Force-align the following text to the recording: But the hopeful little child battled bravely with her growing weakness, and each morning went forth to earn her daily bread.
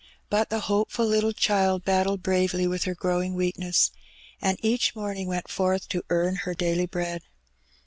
But 0.31 0.49
the 0.49 0.61
hopeful 0.61 1.05
little 1.05 1.31
child 1.31 1.85
battled 1.85 2.23
bravely 2.23 2.65
with 2.65 2.85
her 2.85 2.95
growing 2.95 3.35
weakness, 3.35 3.91
and 4.41 4.57
each 4.63 4.95
morning 4.95 5.27
went 5.27 5.47
forth 5.47 5.87
to 5.89 6.03
earn 6.09 6.37
her 6.37 6.55
daily 6.55 6.87
bread. 6.87 7.21